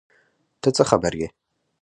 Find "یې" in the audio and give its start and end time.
1.21-1.27